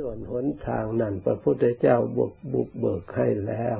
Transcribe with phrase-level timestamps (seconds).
[0.04, 3.78] ่วนหนทางนั้นพระพุทธเจ้าบุกบุกเบิกให้แล้ว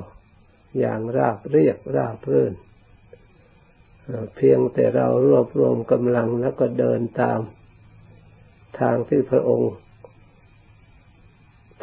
[0.78, 2.54] อย่างราบเรียบราบรื่น
[4.36, 7.40] เพียงแต่เรารวบรวมกำลังแล้วก็เดินตาม
[8.80, 9.72] ทางที่พระองค์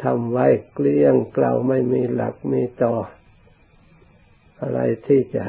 [0.02, 2.94] ทำไว้เกลี้ยงเกลาไม่มีหลักมีต่อ
[4.62, 5.44] อะไรที่จะ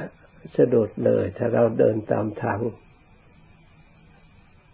[0.55, 2.59] สะดุดเลย ถ้าเราเดินตามทาง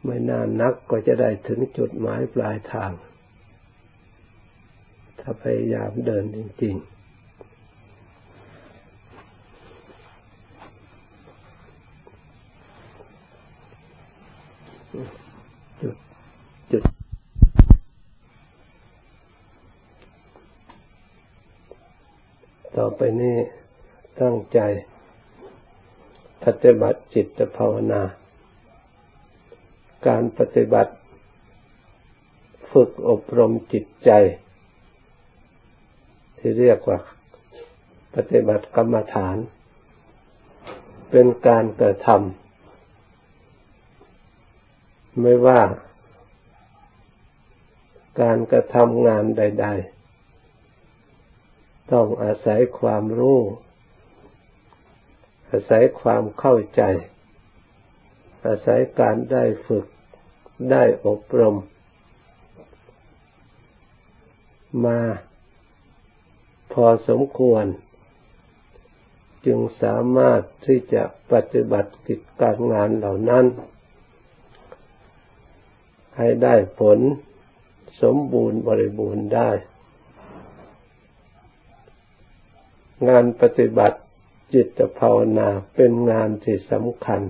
[0.03, 2.91] ไม่นานนักก็จะได้ถึงจุดหมายปลายทาง
[5.21, 7.01] ถ้าพยายามเดินจริงๆ
[22.77, 23.37] ต่อไปนี้
[24.21, 24.59] ตั้งใจ
[26.43, 28.01] ปฏิบัติจิตภาวนา
[30.07, 30.93] การปฏิบัติ
[32.71, 34.11] ฝึกอบรมจิตใจ
[36.43, 36.99] ที่เรียกว่า
[38.15, 39.37] ปฏิบัติกรรมฐาน
[41.11, 42.19] เป็นการกระทำ
[45.21, 45.61] ไม่ว่า
[48.21, 49.67] การกระทำงานใด
[50.63, 53.39] ๆ ต้องอาศัยความรู้
[55.51, 56.81] อาศัยความเข้าใจ
[58.47, 59.85] อาศัยการได้ฝึก
[60.71, 61.55] ได้อบรม
[64.85, 64.99] มา
[66.73, 67.65] พอสมควร
[69.45, 73.45] จึงสามารถที่จะปฏิบัติกิจการงานเหล่านั้น
[76.17, 76.99] ให้ได้ผล
[78.01, 79.49] สมบูรณ์บริบูรณ์ได้
[83.09, 83.99] งานปฏิบัติ
[84.53, 87.21] จิตภาวนาเป็นงานที่สำคัญ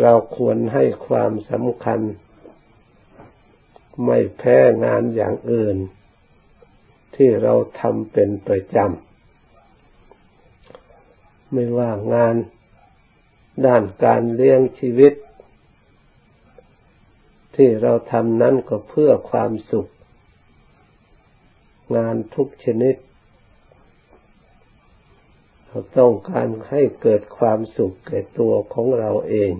[0.00, 2.00] เราควรให้ความสำคัญ
[4.04, 5.76] ไม่แพ้งานอย่างอื่น
[7.16, 12.36] ที่เราทำเป็นประจำ ไม่ว่างาน
[13.66, 15.14] ด้านการเลี้ยงชีวิต
[17.56, 19.86] ที่เราทำนั้นก็เพื่อความสุข
[21.96, 22.96] งานทุกชนิด
[25.66, 29.52] เราต้องการให้เกิดความสุขแก่ตัวของเราเอง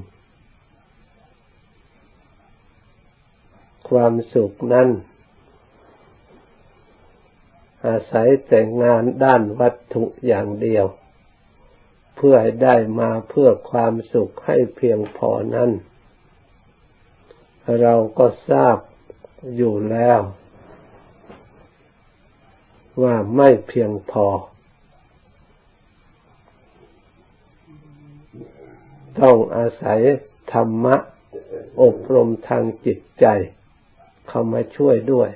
[3.90, 4.88] ความสุขนั้น
[7.84, 10.86] อาศัยแต่งานด้านวัตถุอย่างเดียว
[12.16, 15.70] เพื่อให้ได้มาเพื่อความสุขให้เพียงพอนั้น
[17.80, 18.76] เราก็ทราบ
[19.56, 20.20] อยู่แล้ว
[23.02, 24.26] ว่าไม่เพียงพอ
[29.20, 30.00] ต้องอาศัย
[30.52, 30.96] ธรรมะ
[31.82, 33.26] อบรมทางจิตใจ
[34.28, 35.30] เข้ามาช่วยด้วย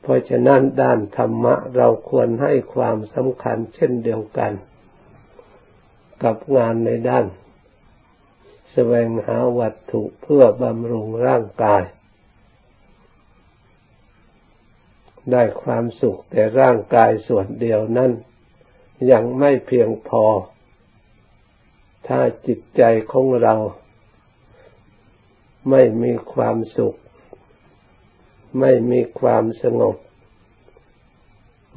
[0.11, 4.51] ราะฉะนั้นด้านธรรมะเราควรให้ความสำคัญเช่นเดียวกัน
[6.23, 7.25] กับงานในด้าน
[8.71, 11.83] แสวงหาวัตถุเพื่อบำรุงร่างกาย
[15.31, 18.11] ได้ความสุขแต่ร่างกายส่วนเดียวนั้น
[19.11, 20.23] ยังไม่เพียงพอ
[22.07, 23.55] ถ้าจิตใจของเรา
[25.69, 26.97] ไม่มีความสุข
[28.59, 29.95] ไม่มีความสงบ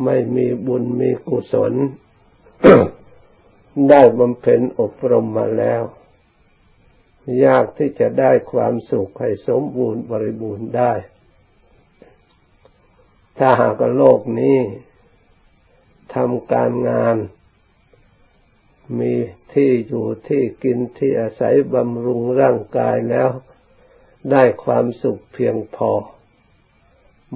[0.04, 1.72] ไม่มีบุญมีกุศล
[3.90, 5.82] ได้บำเพ็ญอบรมมาแล้ว
[7.44, 10.92] ยากที่จะได้ความสุขให้สมบูรณ์บริบูรณ์ได้
[13.38, 14.58] ถ้าหากโลกนี้
[16.14, 17.16] ทำการงาน
[18.98, 19.12] มี
[19.52, 23.30] ที่อยู่ที่กินที่อาศัยบำรุงร่างกายแล้ว
[24.30, 25.90] ได้ความสุขเพียงพอ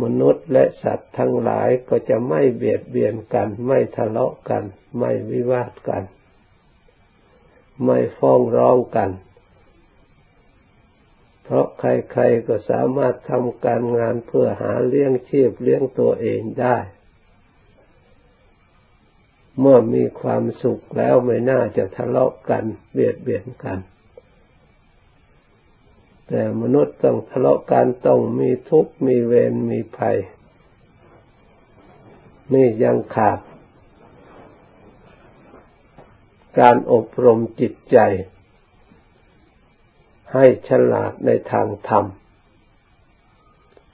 [0.03, 4.63] มนุษย์และสัตว์ทั้งหลายก็จะไม่เบียดเบียนกัน ไม่ทะเลาะกัน
[4.99, 6.03] ไม่วิวาทกัน
[7.85, 9.11] ไม่ฟ้องร้องกัน
[11.43, 16.77] เพราะใครๆก็สามารถทำการงานเพื่อหาเลี้ยงชีพเลี้ยงตัวเองได้
[19.61, 23.79] เมื่อมีความสุขแล้วไม่น่าจะทะเลาะกัน เบียดเบียนกัน
[26.29, 30.19] แต่มนุษย์ต้องทะเลาะกันต้องมีทุกข์มีเวรมีภัย
[32.53, 33.39] นี่ยังขาด
[36.59, 37.99] การอบรมจิตใจ
[40.33, 42.05] ให้ฉลาดในทางธรรม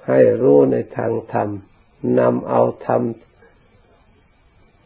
[0.08, 1.48] ให้รู้ในทางธรรม
[2.18, 3.02] นำเอาธรรม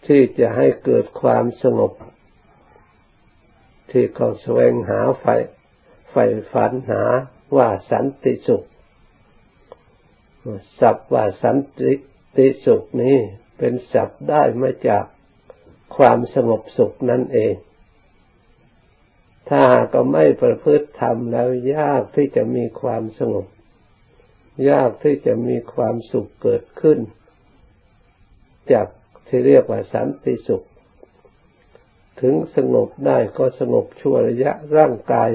[0.06, 1.92] ที่จะให้เกิดความสงบ
[3.90, 5.24] ที่เขาแสวงหาไฟ
[6.10, 7.02] ใฝ่ฝันหา
[7.56, 8.64] ว่าสันติสุข
[10.80, 11.56] สับว่าสัน
[12.36, 13.16] ติสุขนี้
[13.58, 15.04] เป็นสับได้มาจาก
[15.96, 17.54] ความสงบสุขนั่นเอง
[19.50, 23.46] ถ้าก็ไม่ประพฤติธรรมแล้วยากที่จะมีความสงบ
[24.70, 26.98] ยากที่จะมีความสุขเกิดขึ้น
[28.72, 28.86] จาก
[29.28, 30.64] ที่เรียกว่าสันติสุข
[32.20, 35.28] ถึงสงบได้ก็สงบชั่วระยะร่างกาย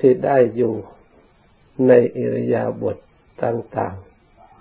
[0.00, 0.74] ที่ได้อยู่
[1.88, 2.96] ในอิริยาบถ
[3.44, 3.96] ต่าง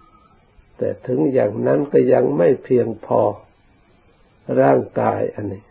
[0.06, 3.21] ๆ แต่ถึงอย่างนั้นก็ยังไม่เพียงพอ
[4.62, 5.63] ร่างกายอันนี้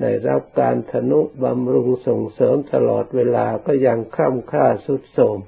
[0.00, 5.38] ได้รับการทนุบำรุงส่งเสริมตลอดเวลาก็ยังคร่ำค่าสุดโทรม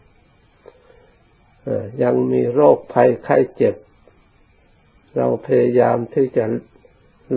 [2.02, 3.74] ยังมีโรคภัยไข้เจ็บ
[5.16, 6.44] เราพยายามที่จะ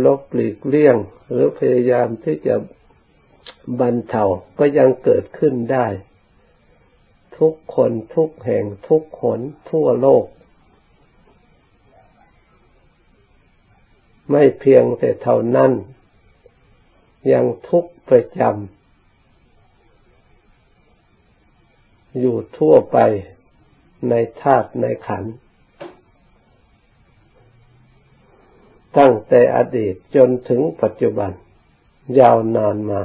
[0.06, 0.98] ลบหลีกเลี่ยง
[1.31, 2.56] หรือพยายามที่จะ
[3.80, 4.24] บรรเทา
[4.60, 5.88] ก็ยังเกิดขึ้นได้
[7.39, 9.39] ทุกคนทุกแห่งทุกคน
[9.69, 10.25] ทั่วโลก
[14.31, 15.72] ไม่เพียงแต่เท่านั้น
[17.31, 18.51] ยังทุกประจำ
[22.19, 22.98] อยู่ทั่วไป
[24.10, 25.33] ในธาตุในขันธ์
[28.98, 31.31] ตั้งแต่อดีตจนถึงปัจจุบัน
[32.19, 33.01] ยาวนานมา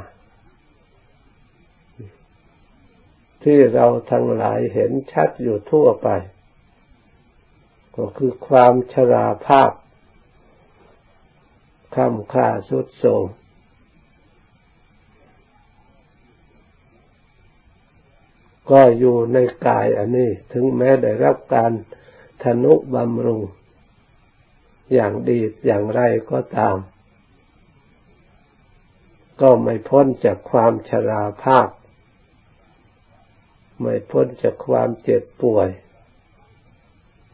[3.44, 6.09] ที่เราทั้งหลายเห็นชัดอยู่ทั่วไป
[7.97, 9.71] ก็คือความชราภาพ
[11.94, 13.25] คำค่าสุดโทม
[18.71, 21.73] ก็อยู่ในกายอันนี้ ถึงแม้ได้รับการ
[22.43, 23.43] ทนุบำรุง
[24.93, 26.00] อย่างดีอย่างไร
[26.31, 26.77] ก็ตาม
[29.41, 31.69] ก็ไม่พ้นจากความชราภาพ
[33.82, 35.69] ไม่พ้นจากความเจ็บป่วย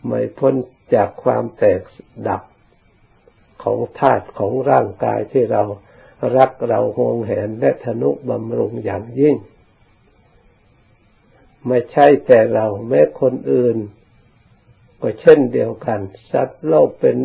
[0.07, 0.55] ไม่พ้น
[0.95, 1.83] จากความแตก
[2.29, 2.43] ดับ
[3.63, 5.63] ของธาตุของร่างกายที่เรา
[6.37, 9.37] รักเราหวงแหนและทนุบำรุงอย่างยิ่ง
[11.67, 13.77] ไม่ใช่แต่เราแม้คนอื่น
[15.01, 16.01] ก็เช่นเดียวกัน
[16.33, 17.17] สัตว์โลกเป็น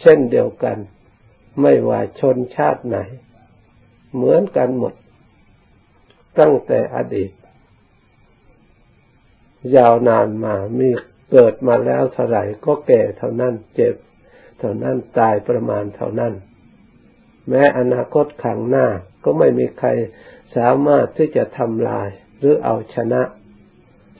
[0.00, 0.78] เช่นเดียวกัน
[1.60, 2.98] ไม่ว่าชนชาติไหน
[4.14, 4.94] เหมือนกันหมด
[6.38, 7.30] ตั้งแต่อดีต
[9.76, 10.88] ยาวนานมา มี
[11.32, 13.94] เกิดมาแล้วเท่าไหร่ก็แก่เท่านั้นเจ็บ
[14.58, 16.32] เท่านั้นตายประมาณเท่านั้น
[17.48, 18.86] แม้อนาคตขังหน้า
[19.24, 19.88] ก็ไม่มีใคร
[20.56, 22.08] สามารถที่จะทำลาย
[22.38, 23.22] หรือเอาชนะ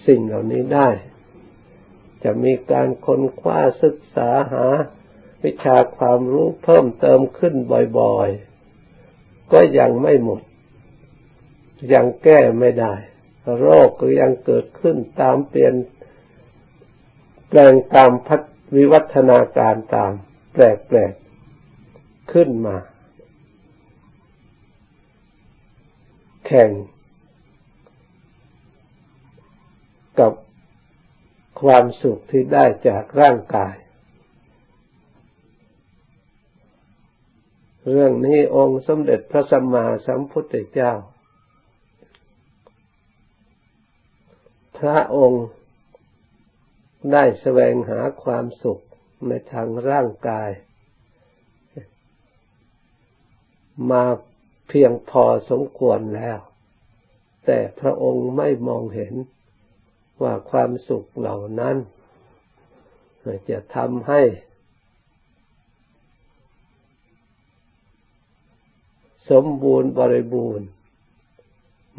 [0.06, 0.88] สิ่งเหล่านี้ได้
[2.25, 4.66] จะมีการค้นคว้าศึกษาหา
[5.44, 7.54] วิชาความรู้เพิ่มเติมขึ้น
[7.98, 10.40] บ่อยๆ ก็ยังไม่หมด
[11.92, 12.94] ยังแก้ไม่ได้
[13.58, 15.75] โรคก็ยังเกิดขึ้นตามเปลี่ยน
[17.48, 18.40] แปลงตามพัฒ
[18.76, 20.12] วิวัฒนาการตาม
[20.52, 22.76] แปลกๆขึ้นมา
[26.46, 26.70] แข่ง
[30.19, 30.32] กับ
[31.62, 33.75] ความสุขที่ได้จากร่างกาย
[37.90, 40.92] เรื่องนี้องค์สมเด็จพระสัมมาสัมพุทธเจ้า
[44.80, 45.46] พระองค์
[47.12, 48.82] ได้แสวงหาความสุข
[49.28, 50.50] ในทางร่างกาย
[53.90, 54.04] มา
[54.68, 56.38] เพียงพอสมควรแล้ว
[57.46, 59.14] แต่พระองค์ไม่มองเห็น
[60.22, 61.76] ว่าความสุขเหล่านั้น
[63.50, 64.22] จะทำให้
[69.30, 70.66] สมบูรณ์บริบูรณ์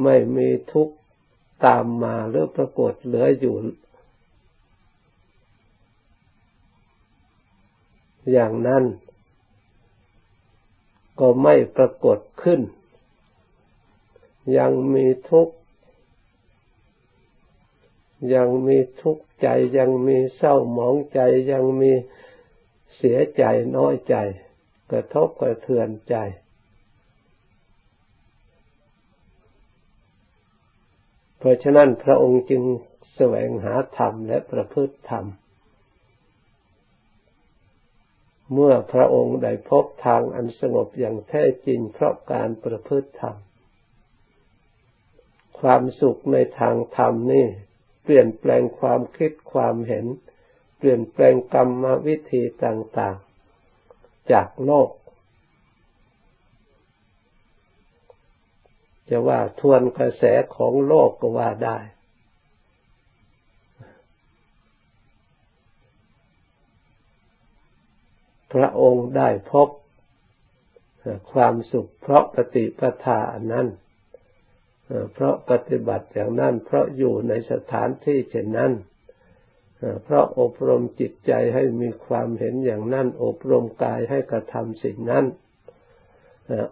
[0.04, 0.96] ไม่มีทุกข์
[1.66, 3.56] ตามมาหรือปรากฏเหลืออยู่
[8.32, 8.84] อย่างนั้น
[11.20, 12.62] ก็ไม่ปรากฏขึ้น
[14.58, 15.56] ยังมีทุกข์
[18.34, 21.20] ยังมีทุกข์ใจยังมีเศร้าหมองใจ
[21.52, 21.92] ยังมี
[22.98, 23.44] เสียใจ
[23.76, 24.16] น้อยใจ
[24.92, 26.16] กระทบกระเทือนใจ
[31.44, 32.64] เพราะฉะนั้นพระองค์จึง
[33.16, 35.26] แสวงหาธรรมและประพฤติธรรม
[38.54, 43.36] เมื่อพระองค์ได้พบทางอันสงบอย่างแท้จริงเพราะการประพฤติธรรม
[45.60, 47.46] ความสุขในทางธรรมนี่
[48.04, 50.06] เปลี่ยนแปลงความคิดความเห็น
[50.78, 54.90] เปลี่ยนแปลงกรรมวิธีต่างๆ จากโลก
[59.12, 60.24] จะว่าทวนกระแส
[60.56, 61.78] ของโลกก็ว่าได้
[68.54, 69.68] พระองค์ได้พบ
[71.32, 73.20] ความสุขเพราะปฏิปทา
[73.54, 73.68] นั้น
[75.14, 78.72] เพราะปฏิบัติอย่างนั้น เพราะอยู่ในสถานที่เช่นนั้น
[80.04, 85.26] เพราะอบรมจิตใจให้มีความเห็นอย่างนั้น อบรมกายให้กระทำสิ่งนั้น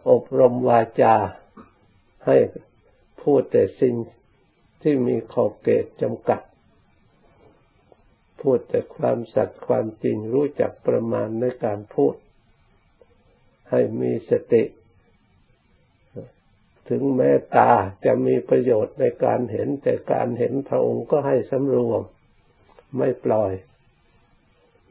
[0.10, 1.16] อบรมวาจา
[2.26, 2.38] ให้
[3.22, 3.96] พูดแต่สิ่ง
[4.82, 6.42] ที่มีขอบเขตจำกัด
[8.42, 12.16] พูดแต่ความสัตย์ความจริงรู้จักประมาณในการพูด
[13.70, 14.64] ให้มีสติ
[16.90, 17.72] ถึงแม้ตา
[18.06, 22.02] จะมีประโยชน์ในการเห็น แต่การเห็นพระองค์ก็ให้สำรวม
[22.98, 23.52] ไม่ปล่อย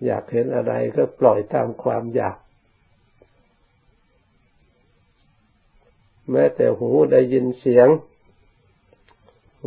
[0.05, 2.37] อยากเห็นอะไรก็ปล่อยตามความอยาก
[6.31, 7.89] แม้แต่หูได้ยินเสียง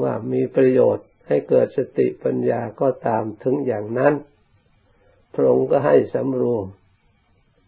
[0.01, 4.13] ว่ามีประโยชน์ให้เกิดสติปัญญาก็ตามถึงอย่างนั้น
[5.33, 6.65] พระองค์ก็ให้สำรวม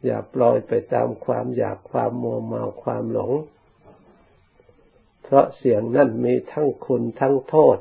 [0.05, 3.33] อย่าปล่อยไปตามความอยากความมัวเมาความหลง
[5.23, 7.77] เพราะเสียงนั่นมีทั้งคุณทั้งโทษ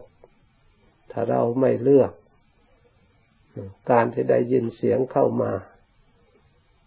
[1.10, 2.12] ถ้าเราไม่เลือก
[3.90, 5.52] การที่ได้ยินเสียงเข้ามา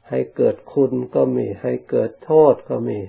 [0.09, 2.99] ให้เกิดคุณก็มีให้เกิดโทษก็มี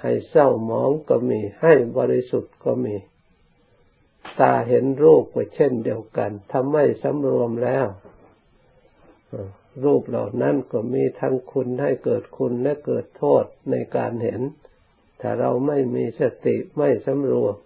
[0.00, 2.94] ให้เศร้าหมองก็มี ให้บริสุทธิ์ก็มี
[4.40, 7.86] ตาเห็นรูปก็เช่นเดียวกันถ้าไม่สำรวมแล้ว
[9.84, 14.40] รูปเหล่านั้นก็มีทั้งคุณให้เกิดคุณและเกิดโทษในการเห็น
[15.20, 17.56] ถ้าเราไม่มีสติไม่สำรวม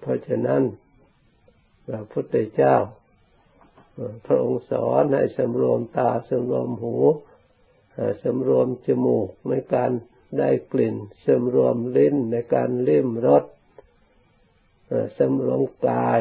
[0.00, 0.62] เพราะฉะนั้น
[1.86, 2.76] พระพุทธเจ้า
[4.26, 6.96] พระองค์สอนให้สำรวมตาสำรวมหู
[8.22, 9.90] สำรวมจมูกในการ
[10.38, 13.44] ได้กลิ่นสำรวมลิ้นในการลิ้มรส
[15.18, 16.20] สำรวมกาย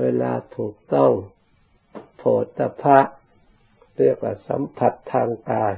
[0.00, 1.12] เวลาถูกต้อง
[2.16, 2.22] โผ
[2.58, 3.00] ฏฐะ
[3.96, 5.74] เรียกว่าสัมผัสทางกาย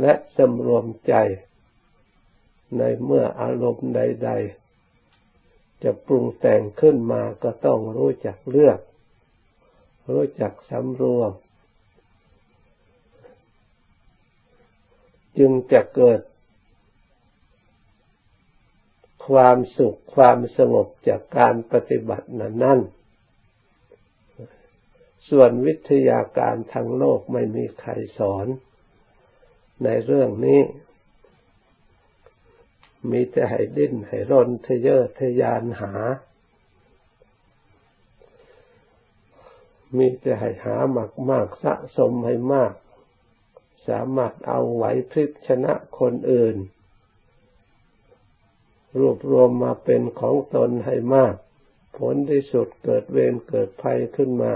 [0.00, 1.14] และสำรวมใจ
[2.78, 4.30] ในเมื่ออารมณ์ใด
[5.06, 8.78] ๆ จะปรุงแต่งขึ้นมาก็ต้องรู้จักเลือก
[10.10, 11.30] รู้จักสำรวม
[15.38, 16.20] จึงจะเกิด
[19.28, 22.80] ความสุขความสงบจากการปฏิบัตินั้นนั่น
[25.30, 28.46] ส่วนวิทยาการทางโลกไม่มีใครสอน
[29.84, 30.60] ในเรื่องนี้
[33.10, 35.92] มีแต่ให้ดิ้นให้รนทะเยอทะยานหา
[39.96, 42.72] มีแต่ให้หามากมากสะสมให้มาก
[43.88, 46.56] สามารถเอาไหวพริบชนะคนอื่น
[48.98, 51.34] รวบรวมมาเป็นของตนให้มาก
[51.98, 54.54] ผลที่สุดเกิดเวรเกิดภัยขึ้นมา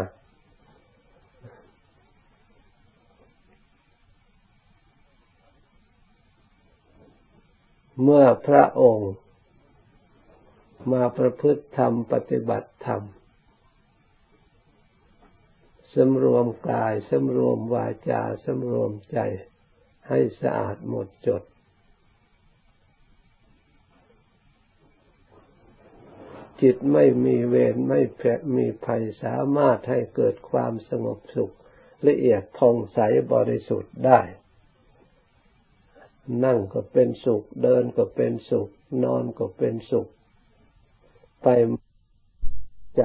[8.03, 9.13] เมื่อพระองค์
[10.93, 13.03] มาประพฤติธรรมปฏิบัติธรรม
[15.95, 19.19] สำรวมกายสำรวมวาจาสำรวมใจ
[20.09, 21.43] ให้สะอาดหมดจด
[26.61, 31.55] จิตไม่มีเวรไม่แผลมีภัยสามารถให้เกิดความสงบสุข
[32.07, 32.99] ละเอียดผ่องใส
[33.33, 34.21] บริสุทธิ์ได้
[36.45, 38.69] นั่งก็เป็นสุข เดินก็เป็นสุข
[39.05, 40.09] นอนก็เป็นสุข
[41.43, 41.47] ไป
[42.97, 43.03] ใจ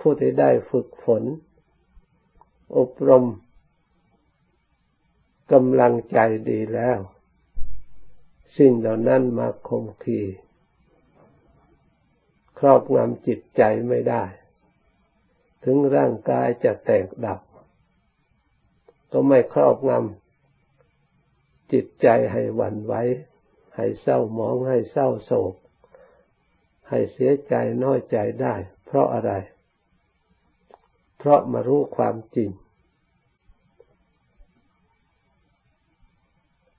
[0.00, 1.22] ผู้ที่ได้ฝึกฝน
[2.78, 3.24] อบรม
[5.52, 6.18] กำลังใจ
[6.50, 6.98] ดีแล้ว
[8.56, 10.20] สิ่งเหล่านั้นมาคงคี
[12.58, 14.24] ครอบงำจิตใจไม่ได้
[15.64, 17.40] ถึงร่างกายจะแตกดับ
[19.12, 22.94] ก็ไม่ครอบงำจิตใจให้หวั่นไหว
[23.76, 25.54] ให้เศร้าหมองให้เศร้าโศก
[26.88, 28.54] ให้เสียใจน้อยใจได้
[28.86, 29.32] เพราะอะไร
[31.22, 32.50] เพราะมารู้ความจริง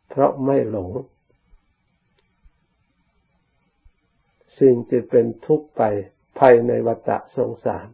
[0.09, 0.91] เพราะไม่หลง
[4.59, 5.81] สิ่งที่เป็นทุกข์ไป
[6.39, 7.87] ภายในวัฏสงสาร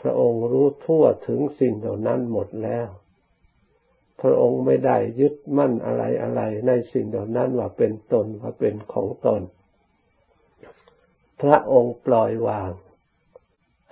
[0.00, 2.88] พระองค์รู้ทั่วถึงสิ่งเหล่านั้นหมดแล้ว
[4.20, 9.42] พระองค์ไม่ได้ยึดมั่นอะไรอะไรในสิ่งเหล่านั้นว่าเป็นตนว่าเป็นของตน
[11.42, 12.70] พระองค์ปล่อยวาง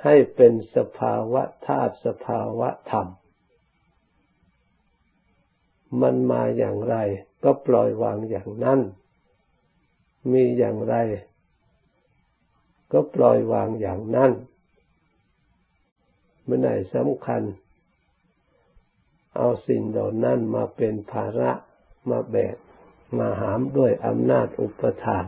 [0.05, 3.07] ให้เป็นสภาวะธาตุสภาวะธรรม
[6.01, 6.97] มันมาอย่างไร
[7.45, 8.81] ก็ปล่อยวางอย่างนั้น
[10.33, 10.95] มีอย่างไร
[12.93, 14.33] ก็ปล่อยวางอย่างนั้น
[16.45, 17.43] ไม่ได้สำคัญ
[19.37, 21.51] เอาสิ่งเหล่านั้นมาเป็นภาระ
[22.11, 22.57] มาแบก
[23.19, 25.25] มาหามด้วยอำนาจอุปทาน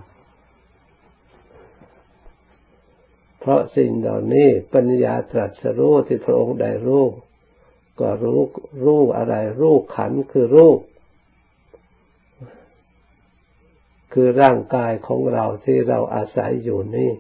[3.40, 7.04] เพราะสิ่งเหล่านี้ปัญญาตรัสรู้ที่พระองค์ได้รู้
[8.00, 8.40] ก็รู้
[8.84, 10.78] รู้อะไร รู้ขันคือรูป
[14.12, 17.12] คือร่างกายของเราที่เราอาศัยอยู่นี่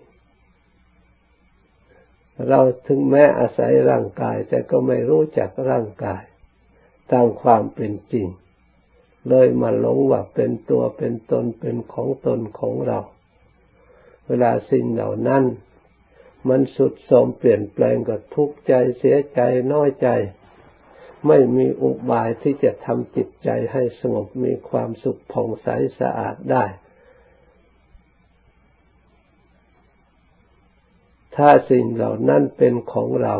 [2.48, 6.22] เราถึงแม้อาศัยร่างกาย แต่ก็ไม่รู้จักร่างกาย
[7.12, 8.26] ตามความเป็นจริง
[9.28, 12.98] เลยมาหลงว่าเป็นตัวเป็นตนเป็นของตนของเรา
[14.26, 15.42] เวลาสิ่งเหล่านั้น
[16.48, 19.40] มันสุดโทมเปลี่ยนแปลงก็ทุกข์ใจเสียใจ
[19.72, 20.08] น้อยใจ
[21.26, 25.68] ไม่มีอุบายที่จะทำจิตใจให้สงบมีความสุขผ่องใส
[26.00, 26.64] สะอาดได้
[31.36, 33.34] ถ้าสิ่งเหล่านั้นเป็นของเรา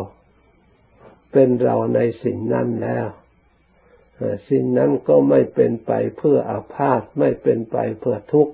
[1.31, 3.07] เป็นเราในสิ่งนั้นแล้ว
[4.49, 8.53] สิ่งนั้นก็ไม่เป็นไปเพื่ออาพาธไม่เป็นไปเพื่อทุกข์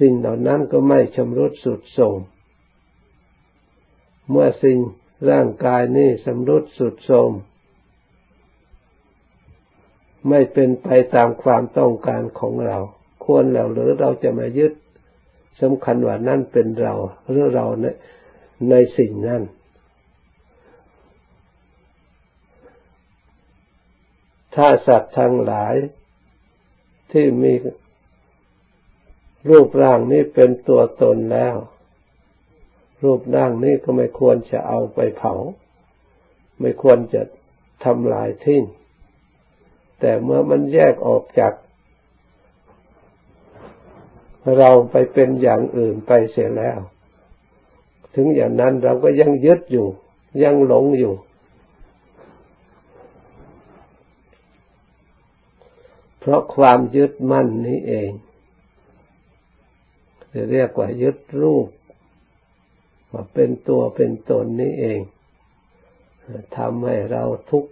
[0.00, 2.20] สิ่งเหล่านั้นก็ไม่ชำรุดสุดโทรม
[4.30, 4.78] เมื่อสิ่ง
[5.30, 7.30] ร่างกายนี้ชำรุดสุดโทรม
[10.28, 12.78] ไม่เป็นไปตามความต้องการของเรา
[13.24, 14.72] ควรแล้วหรือเราจะมายึด
[15.60, 16.94] สำคัญว่านั่นเป็นเรา
[17.28, 17.86] หรือเราใน
[18.70, 19.42] ในสิ่งนั้น
[24.54, 25.74] ถ้าสัตว์ทั้งหลาย
[27.12, 27.52] ที่มี
[29.48, 31.56] รูปร่างนี้เป็นตัวตนแล้ว
[33.02, 35.34] รูปร่างนี้ก็ไม่ควรจะเอาไปเผา
[36.60, 37.22] ไม่ควรจะ
[37.84, 38.62] ทำลายทิ้ง
[40.00, 41.52] แต่เมื่อมันแยกออกจาก
[44.58, 46.78] เราไปเป็นอย่างอื่นไปเสียแล้ว
[48.14, 49.86] ถึงอย่างนั้นเราก็ยังยึดอยู่
[50.42, 51.14] ยังหลงอยู่
[56.18, 58.10] เพราะความยึดมั่นนี้เอง
[60.36, 61.68] จะเรียกว่ายึดรูป
[63.12, 65.00] ว่าเป็นตัวเป็นตนนี้เอง
[66.56, 67.70] ทำให้เราทุกข์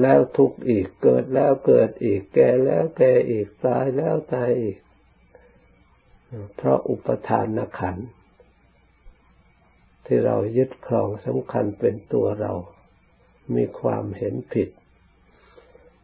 [0.00, 4.78] แล้วทุกข์อีกเกิดแล้วเกิดอีก แก่แล้วแก่อีกตายแล้วตายอีก
[6.56, 7.96] เพราะอุปทานขัน
[10.06, 12.52] ที่เรายึดครองสำคัญเป็นตัวเรา
[13.54, 14.68] มีความเห็นผิด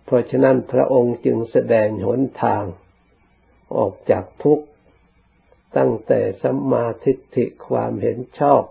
[0.04, 2.64] เพราะฉะนั้นพระองค์จึงแสดงหนทาง
[3.76, 4.66] ออกจากทุกข์
[5.76, 8.62] ตั้งแต่สัมมาทิฏฐิความเห็นชอบ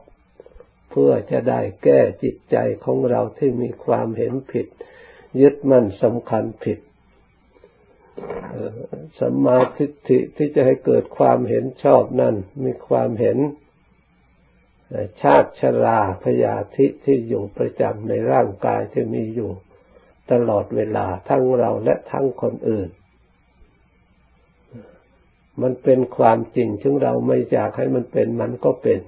[0.91, 4.67] เพื่อจะได้แก้จิตใจของเราที่มีความเห็นผิด
[5.41, 6.79] ยึดมั่นสำคัญผิด
[9.19, 13.37] สัมมาทิฏฐิที่จะให้เกิดความเห็นชอบนั่นมีความเห็น
[15.21, 19.51] ชาติชราพยาธิที่อยู่ประจำในร่างกายที่มีอยู่
[20.31, 22.89] ตลอดเวลาทั้งเราและทั้งคนอื่น
[25.61, 28.99] มันเป็นความจริงถึงเราไม่อยากให้มันเป็นมันก็เป็น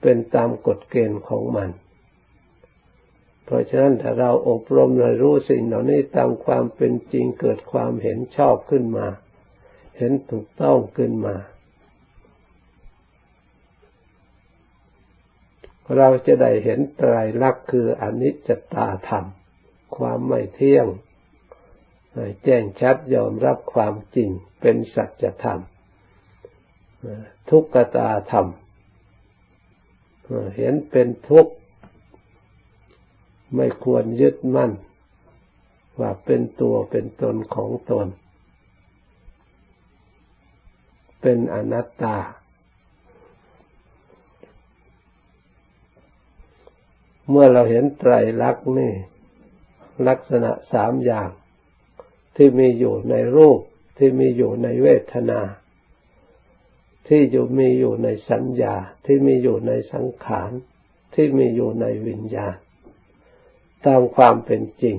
[0.00, 1.70] เป็นตามกฎเกณฑ์ของมัน
[3.44, 9.06] เพราะฉะนั้นถ้าเราอบรมเลยรู้สิ่งเหล่านี้ตามความเป็นจริงเกิดความเห็นชอบขึ้นมา
[9.98, 11.36] เห็นถูกต้องขึ้นมา
[15.96, 19.24] เราจะได้เห็นไตรลักษณ์คืออนิจจตาธรรม
[19.96, 20.86] ความไม่เที่ยง
[22.44, 25.60] แจ้งชัดยอมรับความจริงเป็นสัจธรรม
[27.50, 28.46] ทุกขตาธรรม
[30.56, 31.52] เห็นเป็นทุกข์
[33.56, 34.72] ไม่ควรยึดมั่น
[36.00, 38.06] ว่าเป็นตัวเป็นตนของตน
[41.20, 42.16] เป็นอนัตตา
[47.28, 48.92] เมื่อเราเห็นไตรลักษณ์นี่
[50.08, 51.28] ลักษณะสามอย่าง
[52.36, 53.60] ที่มีอยู่ในรูป
[53.98, 55.40] ที่มีอยู่ในเวทนา
[57.08, 60.50] ที่อยู่มีอยู่ในสัญญา ที่มีอยู่ในสังขาร
[61.14, 62.56] ที่มีอยู่ในวิญญาณ
[63.86, 64.96] ตามความเป็นจริง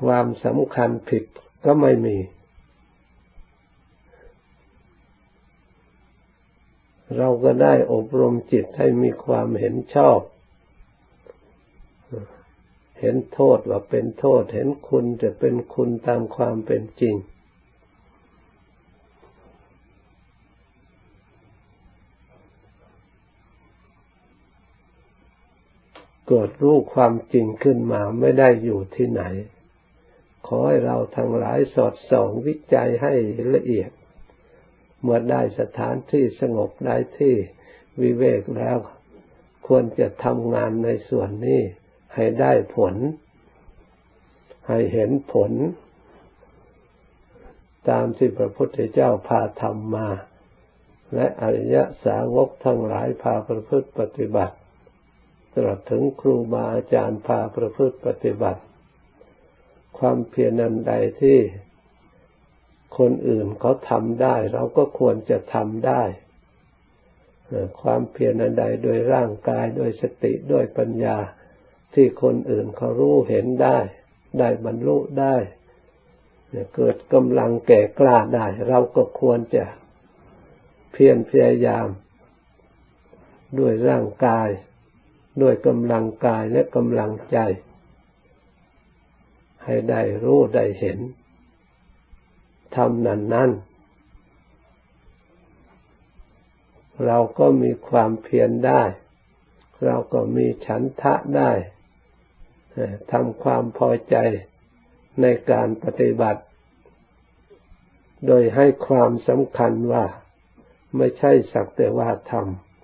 [0.00, 1.24] ความสำคัญผิด
[1.64, 2.16] ก็ไม่มี
[7.16, 10.18] เราก็ได้อบรมจิตให้มีความเห็นชอบ
[13.00, 17.16] เห็นโทษว่าเป็นโทษ เห็นคุณจะเป็นคุณตามความเป็นจริง
[26.28, 29.22] เกิดรู้ความจริงขึ้นมาไม่ได้อยู่ที่ไหน
[30.46, 33.12] ขอให้เราทั้งหลายสอดส่องวิจัยให้
[33.54, 33.90] ละเอียด
[35.00, 37.34] เมื่อได้สถานที่สงบได้ที่
[38.00, 38.78] วิเวกแล้ว
[39.66, 41.62] ควรจะทำงานในส่วนนี้
[42.16, 42.94] ให้ได้ผล
[44.68, 45.52] ให้เห็นผล
[47.88, 50.08] ตามที่พระพุทธเจ้าพาทำมา
[51.14, 54.56] และอริยสาวกทั้งหลายพาประพฤติปฏิบัติ
[55.52, 58.62] ตลอดถึงครูบาอาจารย์พาประพฤติปฏิบัติ
[59.98, 61.38] ความเพียรนันใดที่
[62.98, 66.02] คนอื่นเขาทำได้ เราก็ควรจะทำได้
[67.80, 71.16] ความเพียรนันใดโดยร่างกายโดยสติด้วยปัญญา
[71.96, 73.78] ที่คนอื่นเขารู้เห็นได้
[74.38, 75.36] ได้บรรลุได้
[76.74, 79.64] เกิดกำลังแก่กล้าได้ เราก็ควรจะ
[80.92, 81.88] เพียรพยายาม
[83.58, 84.48] ด้วยร่างกาย
[85.42, 87.38] ด้วยกำลังกายและกำลังใจ
[89.64, 90.98] ให้ได้รู้ได้เห็น
[92.76, 93.50] ทำนั้นนั้น
[97.06, 98.82] เราก็มีความเพียรได้
[99.84, 101.50] เราก็มีฉันทะได้
[103.12, 104.16] ทำความพอใจ
[105.22, 106.42] ในการปฏิบัติ
[108.26, 110.04] โดยให้ความสำคัญว่า
[110.96, 112.34] ไม่ใช่สักแต่ว่าท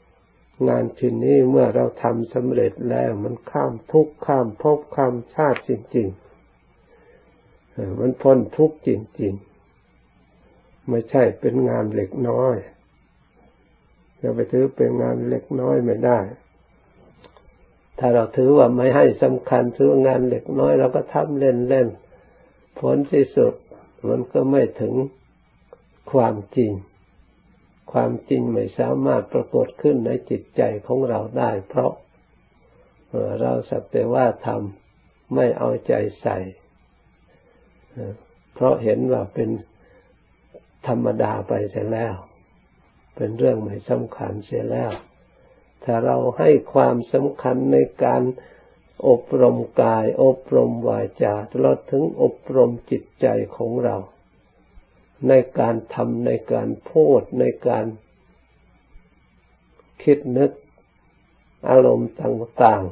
[0.09, 6.09] ำงานชิ้นนี้เมื่อเราทำสำเร็จแล้วมันข้ามทุกข้ามภพข้ามชาติจริง
[7.03, 9.35] ๆ มันพ้นทุกข์จริง
[10.11, 12.57] ๆ ไม่ใช่เป็นงานเล็กน้อย
[14.21, 16.19] จะไปถือเป็นงานเล็กน้อยไม่ได้
[17.99, 23.55] ถ้าเราถือว่าไม่ให้สำคัญถืองานเล็กน้อยเราก็ทำเล่นๆผลที่สุด
[24.09, 24.95] มันก็ไม่ถึง
[26.13, 26.73] ความจริง
[27.93, 31.93] ความจริงไม่สามารถปรากฏขึ้นในจิตใจของเราได้ เพราะ
[33.41, 36.39] เราสักแต่ว่าทำไม่เอาใจใส่
[38.55, 39.51] เพราะเห็นว่าเป็น
[40.89, 42.15] ธรรมดาไปเสียแล้ว
[43.17, 44.93] เป็นเรื่องไม่สำคัญเสียแล้ว
[45.85, 48.23] ถ้าเราให้ความสำคัญในการ
[49.09, 53.97] อบรมกาย อบรมวาจาตลอดถึงอบรมจิตใจของเรา
[55.29, 57.87] ในการทำในการพูดในการ
[60.03, 60.51] คิดนึก
[61.71, 62.83] อารมณ์ต่าง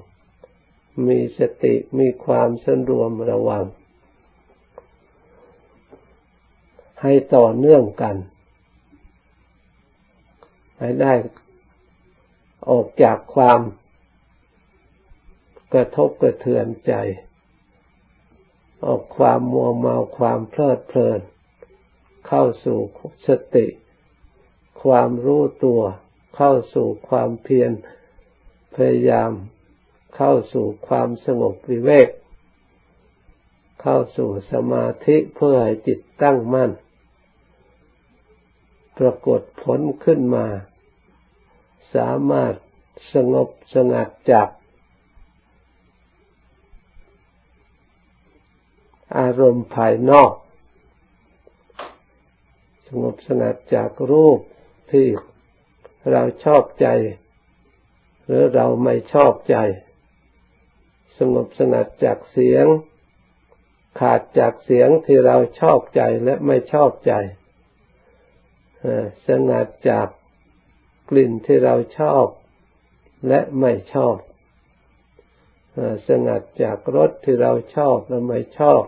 [0.46, 3.64] ๆ มีสติมีความสนรวมระวัง
[7.02, 8.16] ให้ต่อเนื่องกัน
[10.78, 11.12] ให้ได้
[12.68, 13.60] ออกจากความ
[15.72, 16.92] กระทบกระเทือนใจ
[18.86, 21.20] ออกความมัวเมาความเพลิดเพลิน
[22.28, 22.78] เข้าสู่
[23.26, 23.66] สติ
[24.82, 25.82] ความรู้ตัว
[26.36, 27.70] เข้าสู่ความเพียร
[28.74, 29.30] พยายาม
[30.16, 32.08] เข้าสู่ความสงบวิเวก
[33.82, 36.70] เข้าสู่สมาธิเพื่อให้จิตตั้งมั่น
[38.98, 40.46] ปรากฏผลขึ้นมา
[41.94, 42.54] สามารถ
[43.14, 44.48] สงบสงัดจาก
[49.18, 50.32] อารมณ์ภายนอก
[52.88, 54.38] สงบสงัดจากรูป
[54.92, 55.06] ที่
[56.10, 56.86] เราชอบใจ
[58.26, 59.56] หรือเราไม่ชอบใจ
[61.18, 62.66] สงบสงัดจากเสียง
[64.00, 67.12] ขาดจากเสียงที่เราชอบใจและไม่ชอบใจ
[69.28, 70.08] สงัดจาก
[71.10, 72.26] กลิ่นที่เราชอบ
[73.28, 74.16] และไม่ชอบ
[76.08, 78.82] สงัดจากรสที่เราชอบและไม่ชอบ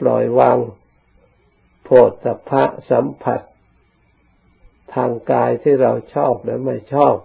[0.00, 0.58] ปล่อยวาง
[1.84, 1.88] โพ
[2.24, 3.40] ธพะสัมผัส
[4.94, 7.16] ทางกายที่เราชอบและไม่ชอบ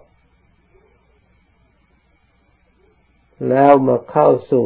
[3.50, 4.66] แล้วมาเข้าสู่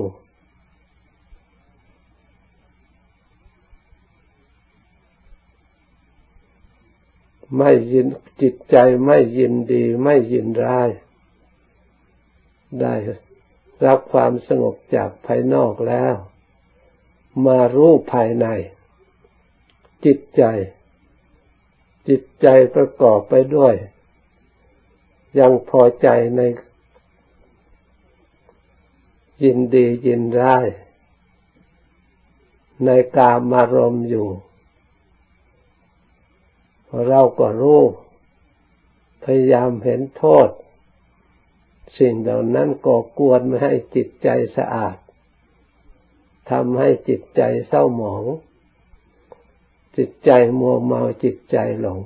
[7.57, 8.07] ไม่ยิน
[8.41, 10.89] จิตใจไม่ยินดีไม่ยินร้าย
[12.81, 12.95] ได้
[13.85, 16.15] รับความสงบจากภายนอกแล้ว
[17.45, 18.47] มารู้ภายใน
[20.05, 20.43] จิตใจ
[22.07, 23.75] จิตใจประกอบไปด้วย
[25.39, 26.41] ยังพอใจใน
[29.43, 30.67] ยินดียินร้าย
[32.85, 34.27] ในกามารมอยู่
[37.07, 37.81] เราก็รู้
[39.23, 40.49] พยายามเห็นโทษ
[41.99, 44.97] สิ่งเหล่านั้นก่อกวนไม่ให้จิตใจสะอาด
[46.49, 48.23] ทำให้จิตใจเศร้าหมอง
[49.97, 51.99] จิตใจมัวเมาจิตใจหลง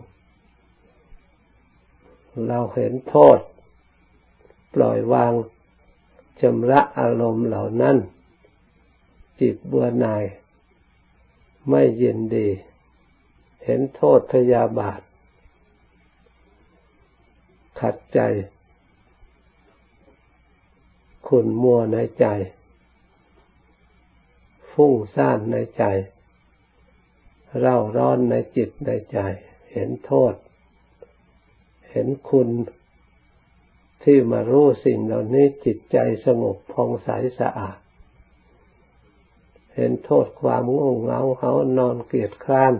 [2.47, 3.39] เราเห็นโทษ
[4.73, 5.34] ปล่อยวาง
[6.39, 7.97] ชำระอารมณ์เหล่านั้น
[9.41, 10.23] จิตเบื่อหน่าย
[11.69, 12.47] ไม่ยินดี
[13.63, 15.02] เห็นโทษพยาบาท
[17.80, 18.19] ขัดใจ
[21.28, 22.26] ขุนมัวในใจ
[24.72, 25.84] ฟุ้งซ่านในใจ
[27.60, 29.19] เร่าร้อนในจิตในใจ
[29.72, 30.34] เห็นโทษ
[31.91, 32.50] เห็นคุณ
[34.04, 37.78] ที่มารู้สิ่งเหล่านี้จิตใจสงบพองใสสะอาด
[39.76, 42.74] เห็นโทษความง่วงเหงาเหานอนเกียดคร้าน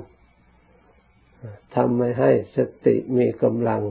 [1.76, 3.82] ทำให้ให้สติมีกำลัง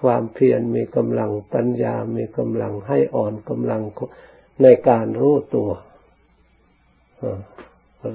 [0.00, 3.82] ความเพียรมีกำลัง ปัญญามีกำลัง ให้อ่อนกำลัง
[4.62, 5.70] ในการรู้ตัว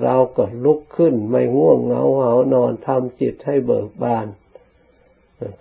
[0.03, 4.27] เราก็ลุกขึ้นไม่ง่วงเหงาเหานอนทำจิตให้เบิกบาน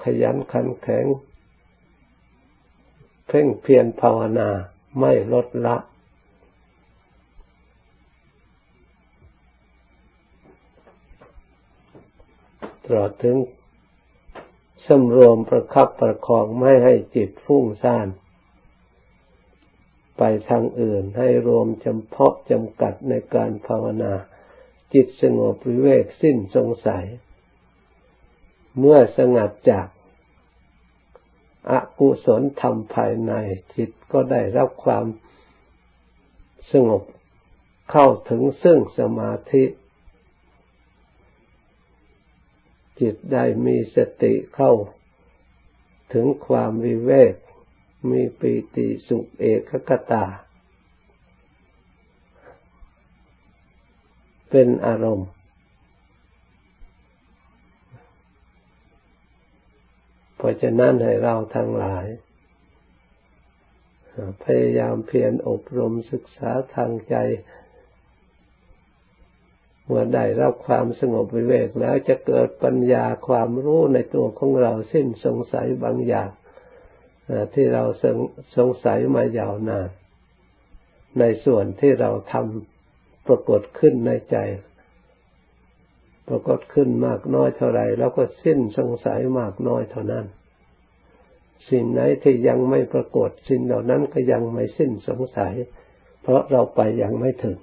[0.03, 1.07] ขยันขันแข็ง
[3.29, 4.51] เพ่งเพียรภาวนา
[5.01, 5.77] ไม่ลดละ
[12.85, 13.37] ตลอดถึง
[14.87, 18.09] สำรวมประคับประคองไม่ให้จิตฟุ้งซ่าน
[20.18, 24.14] ไปทางอื่นให้รวมจำเพาะจำกัดในการภาวนา
[24.95, 27.05] จิตสงบวิเวกสิ้นสงสัย
[28.79, 29.87] เมื่อสงัดจาก
[31.71, 33.33] อากุศลธรรมภายใน
[33.77, 35.05] จิตก็ได้รับความ
[36.73, 37.03] สงบ
[37.90, 39.64] เข้าถึงซึ่งสมาธิ
[43.03, 44.73] จิตได้มีสติเข้า
[46.12, 47.35] ถึงความวิเวก
[48.11, 50.25] มีปีติสุขเอกคตา
[54.51, 55.31] เป็นอารมณ์
[60.37, 62.07] เพราะฉะนั้นให้เราทั้งหลาย
[64.45, 67.15] พยายามเพียรอบรมศึกษาทางใจ
[69.87, 76.31] เมื่อได้รับความสงบวิเวกแล้วจะเกิดปัญญาความรู้ในตัวของเราสิ้นสงสัยบางอย่าง
[77.55, 77.85] ที่เรา
[78.57, 79.88] สงสัยมายาวนาน
[81.18, 84.37] ในส่วนที่เราทำปรากฏขึ้นในใจ
[86.29, 90.27] ปรากฏขึ้นมากน้อยเท่าไรเราก็สิ้นสงสัยมากน้อยเท่านั้น
[91.71, 95.55] สิ่งไหนที่ยังไม่ปรากฏสิ่งเหล่านั้นก็ยังไม่สิ้นสงสัย
[96.23, 97.59] เพราะเราไปยังไม่ถึง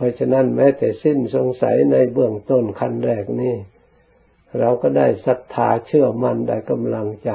[0.00, 3.56] เพราะฉะนั้นแม้แต่สิ้นสงสัยในเบื้องต้นขั้นแรกนี่
[4.58, 7.30] เราก็ได้ศรัทธาเชื่อมั่นได้กำลังใจ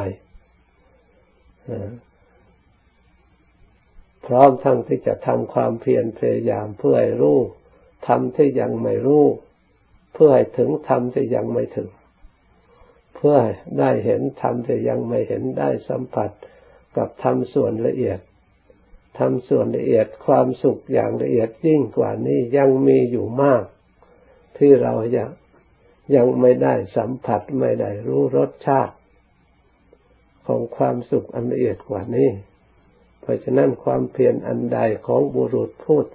[4.25, 7.39] พร้อมทั้งที่จะทำความเพียรพยายามเพื่อให้รู้
[8.07, 9.25] ทำที่ยังไม่รู้
[10.13, 11.89] เพื่อให้ถึงทำที่ยังไม่ถึง
[13.15, 13.37] เพื่อ
[13.79, 16.29] ได้เห็นธรรมที่ยังไม่เห็นได้สัมผัส
[16.97, 18.19] กับธรรมส่วนละเอียด
[19.17, 23.63] ธรรมส่วนละเอียดความสุขอย่างละเอียดยิ่งกว่านี้ยังมีอยู่มาก
[24.57, 25.29] ที่เรายัง
[26.15, 28.95] ยังไม่ได้สัมผัสไม่ได้รู้รสชาติ
[30.47, 32.29] ของความสุขอันละเอียดกว่านี้
[33.21, 36.05] เพราะฉะนั้นความเพียรอันใดของบุรุษพูด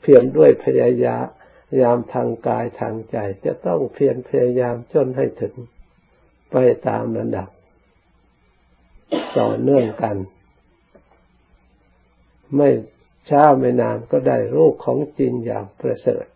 [0.00, 1.16] เพียรด้วยพยายา
[1.80, 5.54] ยามทางกายทางใจ จะต้องเพียรพยายามจนให้ถึง
[6.50, 6.56] ไป
[6.88, 7.48] ตามระดับ
[9.38, 10.16] ต่อเนื่องกัน
[12.56, 12.68] ไม่
[13.30, 16.26] ช้าไม่นานก็ได้รูปของจริงอย่างประเสริฐ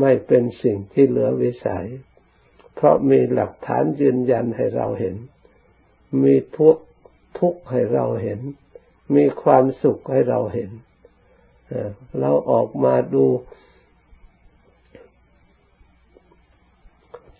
[0.00, 1.86] ไม่เป็นสิ่งที่เหลือวิสัย
[2.74, 5.16] เพราะมีหลักฐานยืนยันให้เราเห็น
[6.22, 6.76] มีพวก
[7.38, 8.40] ทุกให้เราเห็น
[9.16, 10.70] มีความสุขให้เราเห็น
[12.20, 13.24] เราออกมาดู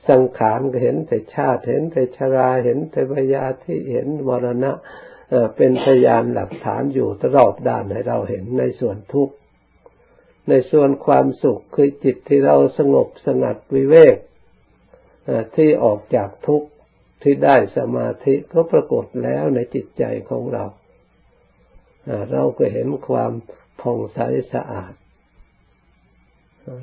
[0.08, 4.72] สังขารก็เห็นแต่ชาติเห็นแต่ชราเห็นแต่พยาที่เห็นมรณะ
[5.56, 9.34] เป็นพยานหลักฐานอยู่ตลอดด้านให้เราเห็นในส่วนทุกข์
[10.48, 14.16] ในส่วนความสุขคือจิตที่เราสงบสงัดวิเวก
[15.56, 16.68] ที่ออกจากทุกข์
[17.22, 20.64] ที่ได้สมาธิก็ปรากฏแล้วในจิตใจของเรา
[22.32, 23.32] เราก็เห็นความ
[23.80, 24.18] ผ่องใส
[24.52, 24.92] สะอาด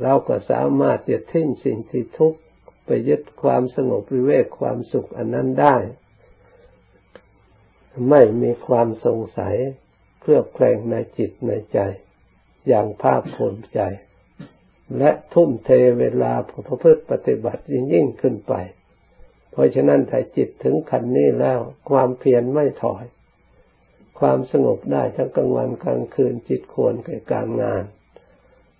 [0.03, 2.39] เราก็สามารถจะทิ้งสิ่งที่ทุกข์
[2.85, 5.77] ไปยึดความสงบวิเวกความสุขอันนั้นได้
[8.09, 9.55] ไม่มีความสงสัย
[10.21, 11.79] เครือบแคลงในจิตในใจ
[12.67, 13.79] อย่างภาคภูมิใจ
[14.97, 18.53] และทุ่มเทเวลาประพฤติปฏิบัติยิ่งขึ้นไป
[19.51, 23.03] เพราะฉะนั้นถ้าจิตถึงขันนี้แล้ว ความเพียรไม่ถอย
[24.19, 27.83] ความสงบได้ทั้งกลางวันกลางคืนจิตควรแก่การงาน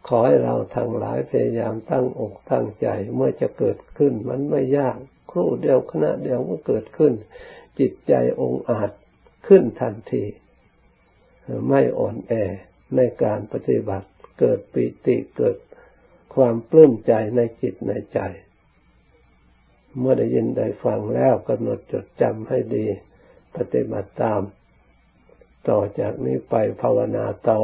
[0.07, 4.97] ขอให้เราทั้งหลายพยายามตั้งอกตั้งใจเมื่อจะเกิดขึ้นมันไม่ยาก
[5.31, 7.13] ครู่เดียวขณะเดียวก็เกิดขึ้น
[7.79, 8.91] จิตใจองอาจ
[9.47, 10.25] ขึ้นทันที
[11.69, 12.33] ไม่อ่อนแอ
[12.95, 14.07] ในการปฏิบัติ
[14.39, 15.57] เกิดปิติเกิด
[16.35, 18.19] ความปลื้มใจในจิตในใจ
[19.97, 22.87] เมื่อได้ยินได้ฟังแล้วกำหนดจดจำให้ดี
[23.55, 24.41] ปฏิบัติตาม
[25.69, 27.61] ต่อจากนี้ไปภาวนาต่อ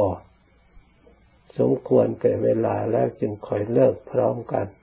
[1.58, 4.66] สมควรแก่เวลาแล้วจึงค่อยเลิกพร้อมกัน